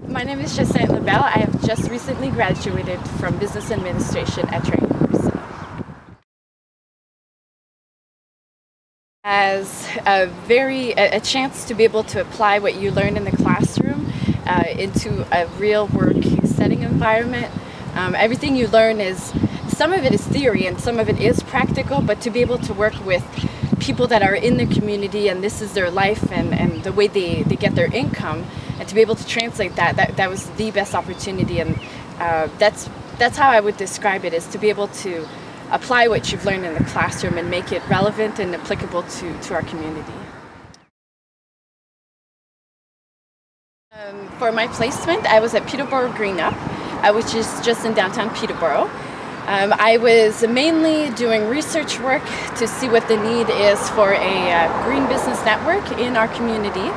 [0.00, 1.22] My name is Jacinthe Lebel.
[1.22, 5.38] I have just recently graduated from Business Administration at Trent University.
[9.22, 13.24] As a very a, a chance to be able to apply what you learn in
[13.24, 14.10] the classroom
[14.46, 17.52] uh, into a real work setting environment.
[17.94, 19.34] Um, everything you learn is
[19.68, 22.58] some of it is theory and some of it is practical, but to be able
[22.60, 23.22] to work with
[23.82, 27.08] people that are in the community and this is their life and, and the way
[27.08, 28.46] they, they get their income
[28.78, 31.76] and to be able to translate that, that, that was the best opportunity and
[32.20, 35.26] uh, that's, that's how I would describe it is to be able to
[35.72, 39.54] apply what you've learned in the classroom and make it relevant and applicable to, to
[39.54, 40.12] our community.
[43.90, 46.54] Um, for my placement, I was at Peterborough Green Up,
[47.02, 48.88] uh, which is just in downtown Peterborough.
[49.46, 52.22] Um, I was mainly doing research work
[52.58, 56.88] to see what the need is for a uh, green business network in our community.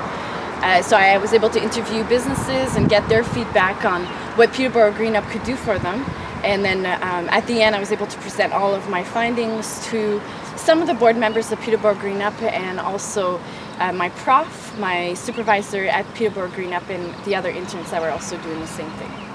[0.61, 4.05] Uh, so I was able to interview businesses and get their feedback on
[4.37, 6.05] what Peterborough Green Up could do for them.
[6.43, 9.83] And then um, at the end, I was able to present all of my findings
[9.87, 10.21] to
[10.55, 13.41] some of the board members of Peterborough Green Up and also
[13.79, 18.11] uh, my prof, my supervisor at Peterborough Green Up, and the other interns that were
[18.11, 19.34] also doing the same thing.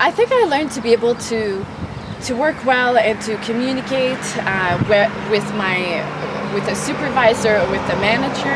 [0.00, 1.66] I think I learned to be able to
[2.22, 4.78] to work well and to communicate uh,
[5.28, 6.06] with my
[6.54, 8.54] with a supervisor or with a manager,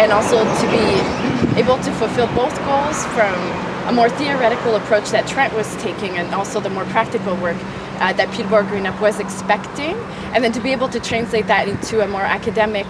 [0.00, 3.36] and also to be able to fulfill both goals from
[3.88, 7.58] a more theoretical approach that Trent was taking, and also the more practical work
[8.00, 9.96] uh, that Peterborough Green Up was expecting,
[10.32, 12.86] and then to be able to translate that into a more academic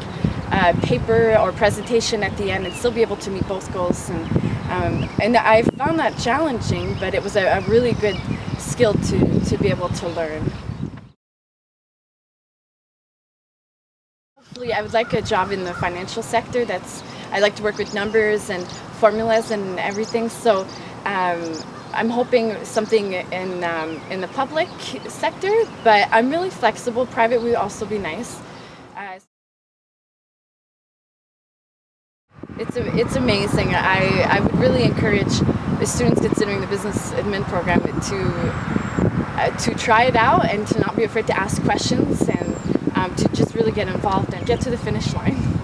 [0.52, 4.08] uh, paper or presentation at the end, and still be able to meet both goals
[4.10, 4.28] and
[4.70, 8.16] um, and I found that challenging, but it was a, a really good
[8.58, 10.50] skill to, to be able to learn.
[14.36, 16.64] Hopefully I would like a job in the financial sector.
[16.64, 18.66] That's I like to work with numbers and
[19.00, 20.28] formulas and everything.
[20.28, 20.66] So
[21.06, 21.54] um,
[21.92, 24.68] I'm hoping something in um, in the public
[25.08, 25.52] sector,
[25.84, 27.06] but I'm really flexible.
[27.06, 28.40] Private would also be nice.
[32.60, 33.74] It's, it's amazing.
[33.74, 35.32] I, I would really encourage
[35.78, 37.90] the students considering the business admin program to
[39.40, 42.54] uh, to try it out and to not be afraid to ask questions and
[42.96, 45.59] um, to just really get involved and get to the finish line.